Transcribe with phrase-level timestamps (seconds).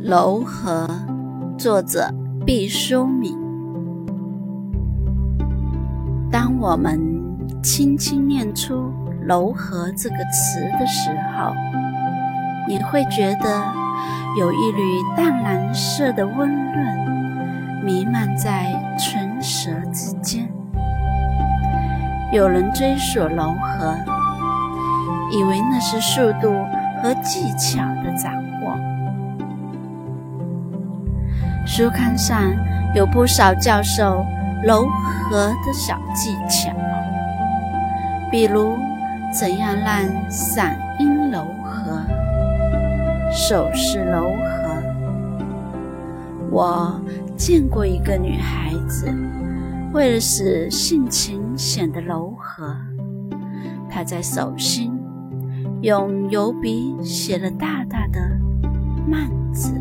[0.00, 0.88] 柔和，
[1.58, 2.08] 作者
[2.46, 3.36] 毕淑敏。
[6.30, 7.00] 当我们
[7.64, 8.92] 轻轻念出
[9.26, 11.52] “柔和”这个词的时候，
[12.68, 13.60] 你会觉得
[14.38, 20.48] 有一缕淡蓝色的温润弥漫在唇舌之间。
[22.32, 23.96] 有人追索柔和，
[25.32, 26.52] 以为那是速度
[27.02, 28.87] 和技巧的掌握。
[31.68, 32.50] 书刊上
[32.94, 34.24] 有不少教授
[34.64, 36.72] 柔和的小技巧，
[38.30, 38.74] 比如
[39.38, 42.00] 怎样让嗓音柔和、
[43.30, 44.82] 手势柔和。
[46.50, 46.98] 我
[47.36, 49.14] 见过一个女孩子，
[49.92, 52.74] 为了使性情显得柔和，
[53.90, 54.98] 她在手心
[55.82, 58.18] 用油笔写了大大的
[59.06, 59.78] “慢”字。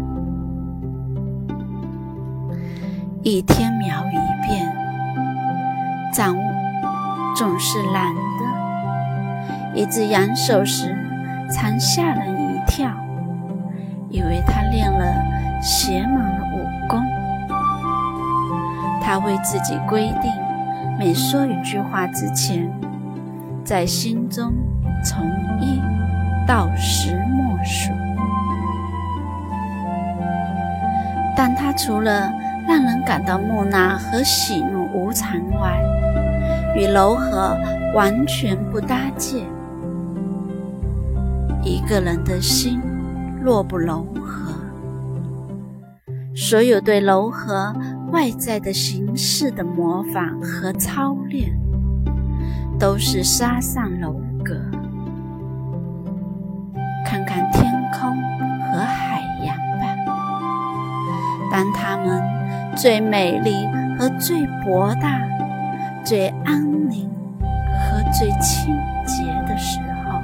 [3.30, 4.74] 一天描一遍，
[6.14, 6.44] 掌握
[7.36, 9.76] 总是难的。
[9.76, 10.96] 一只扬手时，
[11.52, 12.90] 常吓人一跳，
[14.10, 15.14] 以为他练了
[15.62, 17.04] 邪门的武功。
[19.02, 20.32] 他为自己规定，
[20.98, 22.72] 每说一句话之前，
[23.62, 24.54] 在心中
[25.04, 25.28] 从
[25.60, 25.82] 一
[26.48, 27.92] 到十默数。
[31.36, 32.32] 但他除了
[32.68, 35.82] 让人感到木讷和喜怒无常外，
[36.76, 37.58] 与柔和
[37.96, 39.42] 完全不搭界。
[41.64, 42.82] 一个人的心
[43.42, 44.54] 若不柔和，
[46.36, 47.74] 所有对柔和
[48.12, 51.58] 外在的形式的模仿和操练，
[52.78, 54.56] 都是沙上楼阁。
[57.06, 58.14] 看看天空
[58.72, 59.96] 和海洋吧，
[61.50, 62.37] 当他们。
[62.78, 65.20] 最美丽和最博大，
[66.06, 67.10] 最安宁
[67.42, 70.20] 和最清洁的时候，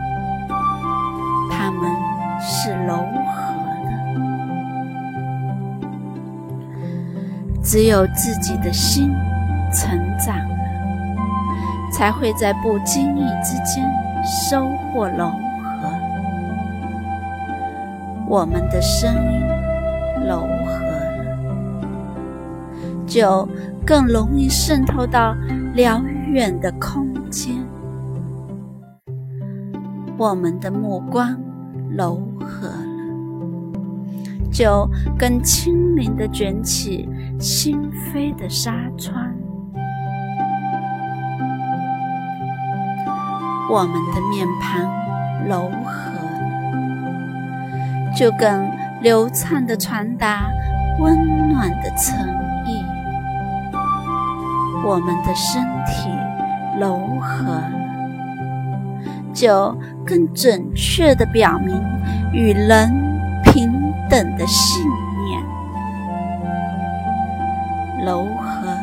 [1.50, 1.92] 它们
[2.40, 3.56] 是柔和
[3.86, 3.92] 的。
[7.64, 9.12] 只有自己的心
[9.72, 10.56] 成长了，
[11.92, 13.84] 才会在不经意之间
[14.24, 15.90] 收获柔和。
[18.28, 19.42] 我们的声音
[20.28, 20.93] 柔和。
[23.14, 23.48] 就
[23.86, 25.36] 更容易渗透到
[25.76, 26.02] 辽
[26.32, 27.54] 远的空间。
[30.18, 31.40] 我们的目光
[31.92, 32.74] 柔和了，
[34.52, 37.08] 就更轻灵地卷起
[37.40, 37.80] 心
[38.12, 39.32] 扉的纱窗。
[43.70, 44.82] 我们的面庞
[45.48, 48.68] 柔和了，就更
[49.04, 50.50] 流畅地传达
[51.00, 51.16] 温
[51.50, 52.43] 暖的诚。
[54.86, 56.10] 我们的身体
[56.80, 57.62] 柔和，
[59.34, 61.82] 就更准确地表明
[62.34, 62.92] 与人
[63.46, 63.72] 平
[64.10, 64.84] 等的信
[65.26, 65.42] 念。
[68.06, 68.78] 柔和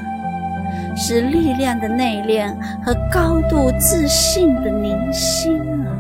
[0.97, 5.93] 是力量的内敛和高度自信的凝心啊！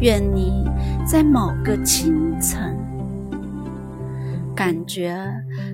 [0.00, 0.64] 愿你
[1.06, 2.85] 在某个清晨。
[4.56, 5.14] 感觉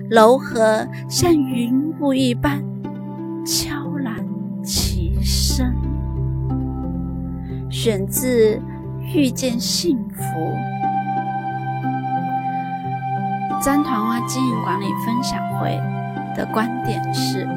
[0.09, 2.61] 柔和像云雾一般
[3.45, 4.13] 悄然
[4.61, 5.73] 其声。
[7.71, 8.57] 选自
[9.15, 10.21] 《遇见幸福》。
[13.63, 15.79] 张团花经营管理分享会
[16.35, 17.47] 的观点是：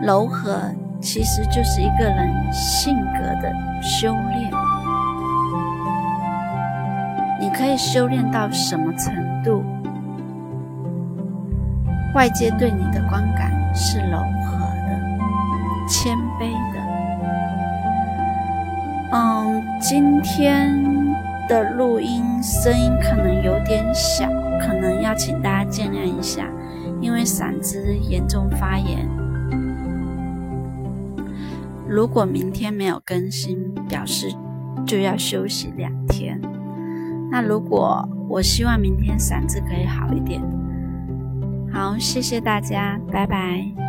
[0.00, 3.52] 柔和其实就是一个人性格的
[3.82, 4.77] 修炼。
[7.40, 9.64] 你可以修炼到什么程度？
[12.14, 14.98] 外界对你的观感是柔和的、
[15.88, 16.80] 谦卑的。
[19.12, 20.84] 嗯，今天
[21.48, 24.28] 的录音声音可能有点小，
[24.60, 26.46] 可能要请大家见谅一下，
[27.00, 29.08] 因为嗓子严重发炎。
[31.86, 34.34] 如果明天没有更新，表示
[34.84, 36.40] 就要休息两天。
[37.30, 40.42] 那如果我希望明天嗓子可以好一点，
[41.72, 43.87] 好，谢谢大家，拜拜。